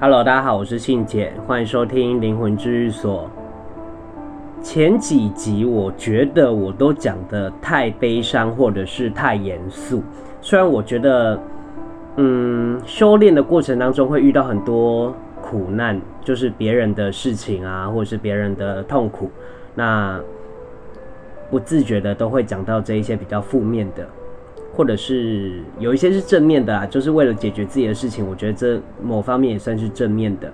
[0.00, 3.28] Hello，大家好，我是信姐，欢迎收听灵魂治愈所。
[4.62, 10.00] 前几集我觉得我都讲得太悲伤，或者是太严肃。
[10.40, 11.36] 虽然我觉得，
[12.14, 15.12] 嗯，修炼的过程当中会遇到很多
[15.42, 19.28] 苦难，就是别人的事情啊，或者是别人的痛苦，
[19.74, 20.20] 那
[21.50, 24.06] 不自觉的都会讲到这一些比较负面的。
[24.78, 30.48] 或者是有一些是正面的啊，就是为了解决自己的事情，我觉得这某方面也算是正面的。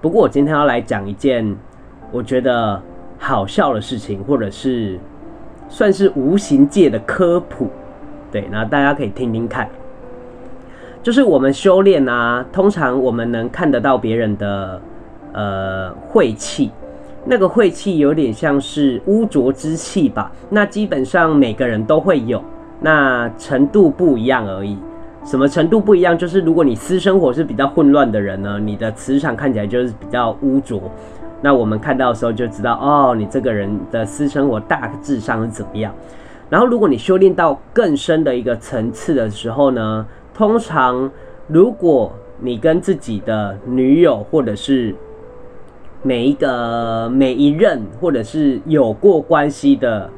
[0.00, 1.56] 不过我今天要来讲一件
[2.10, 2.82] 我觉得
[3.20, 4.98] 好笑的事情，或者是
[5.68, 7.68] 算是无形界的科普，
[8.32, 9.68] 对，那大家可以听听看。
[11.00, 14.82] 就是我们修炼啊，通常我们能看得到别人的
[15.32, 16.72] 呃晦气，
[17.24, 22.42] 那个晦气有点像是污浊之气吧，那基本上每个人都会有。
[22.80, 24.78] 那程度不一样而已，
[25.24, 26.16] 什么程度不一样？
[26.16, 30.80] 就是如果你私生活是比较混乱的人呢，你的磁场看起来就是比较污浊。
[31.40, 35.92] 那我们看到的时候就知道，哦，你这个人的私生活大致上是怎么样。
[36.48, 41.10] 然后如果你修炼到更深的一个层次的时候呢，通常
[41.46, 44.94] 如果你跟自己的女友或者是
[46.02, 50.08] 每一个每一任或者是有过关系的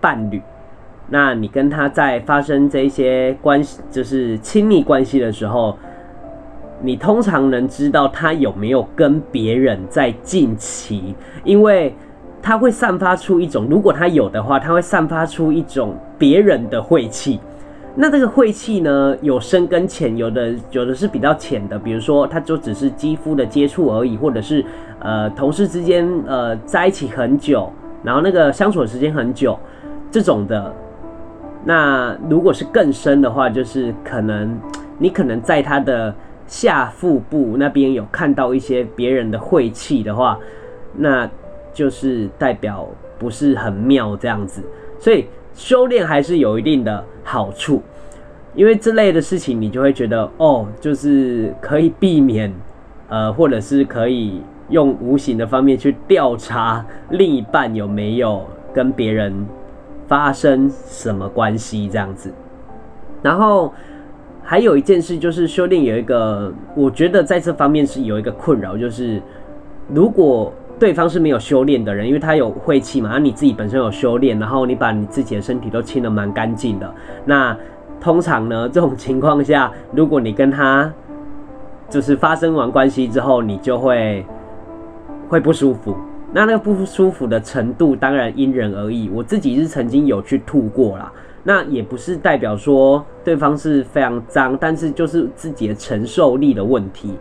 [0.00, 0.40] 伴侣。
[1.10, 5.76] 那你跟他在发生这些关系，就是亲密关系的时候，
[6.82, 11.94] 你通常能知道他有没有跟别人在近期，因为
[12.42, 17.38] 他会散发出一种，如果他有的话，他会散发出一种别人的晦气。
[17.94, 24.64] 那这个晦气呢，有深跟浅，有的有的是比较浅的，比如说他就只是肌肤的接触而已，或者是
[25.00, 27.70] 呃同事之间呃在一起很久，
[28.02, 29.58] 然后那个相处的时间很久，
[30.10, 30.74] 这种的。
[31.66, 34.54] 那如果是更深的话，就是可能
[34.98, 36.14] 你可能在他的
[36.46, 40.38] 下腹部那边有看到一些别人的晦气的话，
[40.94, 41.28] 那
[41.72, 42.86] 就是代表
[43.18, 44.62] 不是很妙这样子。
[44.98, 47.82] 所以修炼还是有一定的好处，
[48.54, 52.52] 因为这类的事情你就会觉得哦，就是可以避免，
[53.08, 59.46] 呃，或者是可以用无形的方面去调查另一半有没有跟别人。
[60.06, 62.32] 发生什么关系这样子，
[63.22, 63.72] 然后
[64.42, 69.22] 还有一件事就是修炼有一个，我觉得在这方面是有一个困扰，就是
[69.88, 76.94] 如果对方是没有修炼的人，因为他有晦气嘛，那你自己本身有修炼，然后你把你自己的身体都清得蛮干净的，
[77.24, 77.56] 那
[78.00, 80.92] 通常呢，这种情况下，如果你跟他
[81.88, 84.26] 就是发生完关系之后，你就会
[85.28, 85.96] 会不舒服。
[86.34, 91.12] 那那个不舒服的程度当然因人而异，我自己是曾经有去吐过啦。
[91.44, 97.14] 那也不是代表说对方是非常脏，但是就是自己的承受力的问题。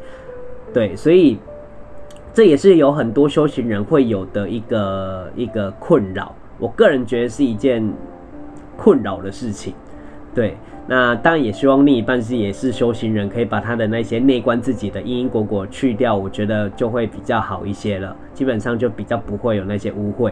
[0.73, 1.37] 对，所以
[2.33, 6.33] 这也是有很多修行人会有的一个一个困扰。
[6.57, 7.87] 我个人觉得是一件
[8.75, 9.75] 困扰的事情。
[10.33, 10.57] 对。
[10.85, 18.13] 那当然也希望另一半是也是修行人，可以把他的那些内观自己的因因果果去掉，我觉得就会比较好一些了。
[18.33, 20.29] 基本上就比较不会有那些污秽。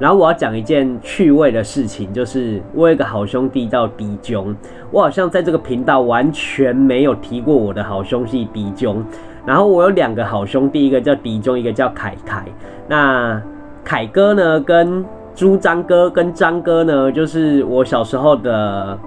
[0.00, 4.52] 然后我要讲一件趣味的事情，就是我有一个好兄弟叫迪炯，
[4.90, 9.00] 我好像在这个频道完全没有提过我的好兄弟迪炯。
[9.46, 12.44] 然后我有两个好兄弟，一个叫迪炯，一个叫凯凯。
[12.88, 13.40] 那
[13.84, 15.04] 凯哥呢，跟
[15.36, 18.98] 朱张哥跟张哥呢，就是我小时候的。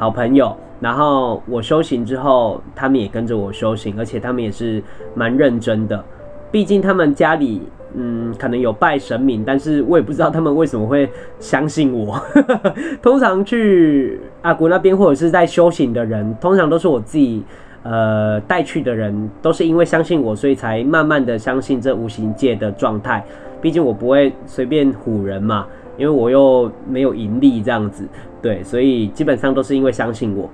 [0.00, 6.02] 好朋友，然后我修行之后，他们也跟着我修行，而且他们也是蛮认真的。
[6.50, 7.60] 毕竟他们家里，
[7.92, 11.06] 嗯，可能有拜神明，但是我也不知道他们为什么会
[11.38, 12.18] 相信我。
[13.02, 17.42] 通常去阿古那边或者是在修行的人，通常都是我自己
[17.82, 23.22] 呃带去的人，都是因为相信我，所以才慢慢的相信这无形界的状态。
[23.60, 25.66] 毕竟我不会随便唬人嘛。
[25.98, 28.08] 因为我又没有盈利这样子，
[28.42, 30.48] 对，所以基本上都是因为相信我。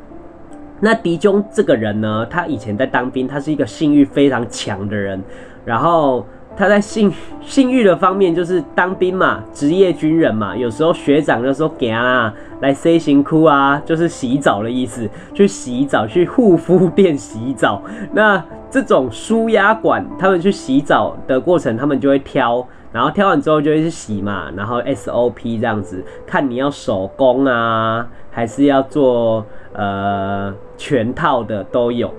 [0.81, 5.23] 那迪中这个人呢，他以前在当兵，他是一个性欲非常强的人，
[5.65, 7.11] 然后他在性
[7.41, 17.83] 性欲的方面就是当兵嘛，职业军人嘛，有时候学长就说给啊来洗身躯啊，就是洗澡的意思，去洗澡去护肤店洗澡。
[18.13, 22.67] 那这种输压管，他们去洗澡的过程，他们就会挑。
[22.97, 29.45] 然后挑完之后就会去洗嘛，然后 SOP 这样子，看你要手工啊，还是要做
[29.75, 32.11] 呃全套的都有。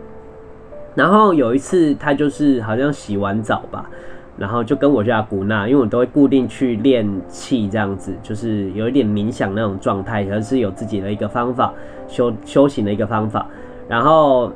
[0.94, 3.90] 然后有一次他就是好像洗完澡吧，
[4.38, 11.74] 然后就跟我去阿古纳，因为我都会固定去练气这样子，就是有一点冥想那种状态，而是有自己的一个方法
[12.08, 13.48] 修修行的一个方法。
[13.88, 14.52] 然后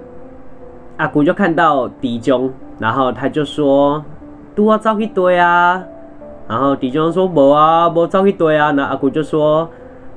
[0.97, 4.05] 阿姑就看到迪中，然后他就说
[4.53, 5.83] ：“都要招一堆啊。”
[6.51, 9.69] 然后迪中说：“没啊，没招一堆啊。”那阿姑就说：“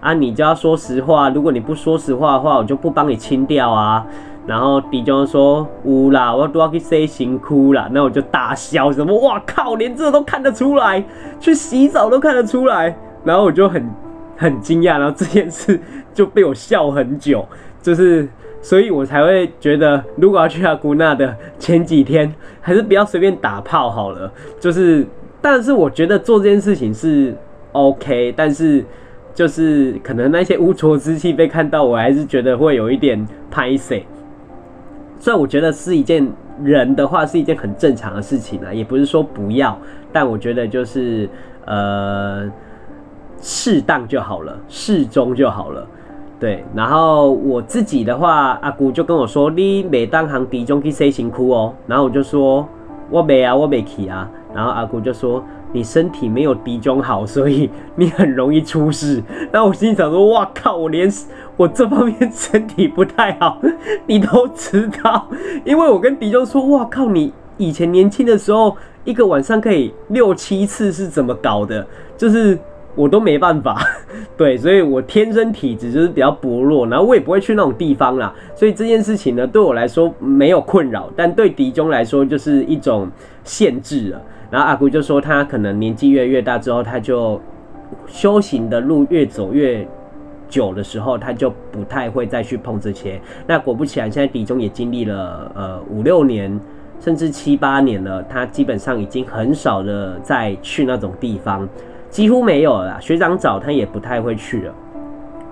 [0.03, 4.05] 啊，你就要说实话，如果你不说实话的话，我就不帮你清掉啊。”
[4.45, 9.17] 然后迪中说：“乌啦，我都要去洗辛苦啦。”那我就大笑，什么？
[9.21, 11.05] 哇靠，连这都看得出来，
[11.39, 12.97] 去洗澡都看得出来。
[13.23, 13.89] 然后我就很
[14.37, 15.81] 很惊讶，然后这件事
[16.13, 17.47] 就被我笑很久，
[17.81, 18.29] 就是。
[18.61, 24.33] 所以我才会觉得，如果要去阿姑那的前几天，还是不要随便打炮好了。
[24.59, 25.07] 就是，
[25.45, 27.37] 但是我觉得做这件事情是
[27.73, 28.83] OK，但是
[29.35, 34.03] 就是可能那些污浊之气被看到，我还是觉得会有一点拍谢。
[35.21, 36.27] 虽然我觉得是一件
[36.63, 39.79] 人的话是一件很正常的事情啊，也不是说不要，
[40.11, 41.29] 但我觉得就是
[41.67, 42.51] 呃
[43.39, 45.87] 适当就好了，适中就好了。
[46.41, 52.67] 对，然后我自己的话，阿姑就跟我说：“你每当行迪中去洗辛苦哦。”然后我就说
[53.13, 55.43] ：“我没啊，我没去啊。”然后阿姑就说
[55.73, 61.11] ：“你身体没有迪中好，所以你很容易出事。”然后我心里想说：“哇靠，我连
[61.57, 63.61] 我这方面身体不太好，
[64.07, 65.29] 你都知道。”
[65.65, 71.87] 因为我跟迪中说：“哇靠，你以前年轻的时候，一个晚上可以六七次是怎么搞的？
[72.17, 72.59] 就是。”
[72.97, 73.85] 我都没办法，
[74.37, 83.11] 对，所以我天生体质就是比较薄弱，然后我也不会去那种地方啦，所以这件事情呢，对我来说没有困扰，但对迪中来说就是一种
[83.43, 84.23] 限制了。
[84.51, 87.41] 然后阿姑就说，他可能年纪越来越大之后，他就
[88.07, 89.87] 修行的路越走越
[90.49, 93.21] 久的时候，他就不太会再去碰这些。
[93.47, 96.61] 那果不其然，现在迪中也经历了呃五六年，
[97.01, 101.69] 甚至七八年了，他基本上已经很少的再去那种地方。
[102.11, 104.75] 几乎没有了，学长找他也不太会去了，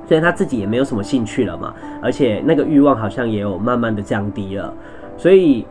[0.06, 4.72] 所以他自己也没有什么兴趣了嘛，而且那个欲望好像也有慢慢的降低了，
[5.16, 5.66] 所以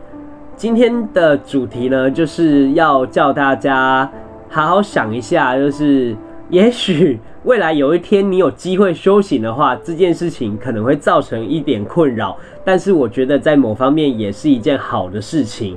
[0.56, 4.08] 今天的主题呢，就是要叫大家
[4.48, 6.14] 好好想一下，就是
[6.50, 15.76] 也许未来有一天你有机会修行的话，这件事情可能会造成一点困扰，但是我觉得在某方面也是一件好的事情。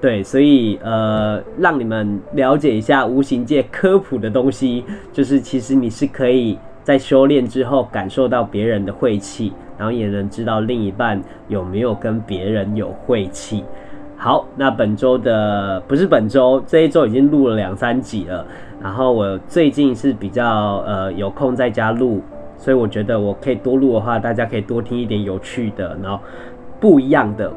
[0.00, 13.64] 对，所以呃，让你们了解一下无形界科普的东西，就是其实你是可以在修炼之后感受到别人的晦气，然后也能知道另一半有没有跟别人有晦气。
[14.16, 18.44] 好，那本周的不是本周，这一周已经录了两三集了，
[18.82, 22.22] 然后我最近是比较呃有空在家录，
[22.56, 26.18] 所以我觉得我可以多录的话，大家可以多听一点有趣的，然后
[26.80, 27.52] 不一样的。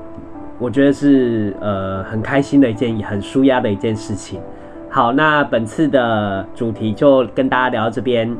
[0.59, 4.41] 我觉得是呃很开心的一件，很舒压的一件事情。
[4.89, 8.35] 好，那本次的主题就跟大家聊到这边，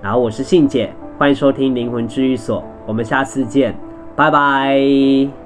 [0.00, 3.74] 然后我是信姐，欢迎收听灵魂治愈所，我们下次见，
[4.14, 5.45] 拜拜。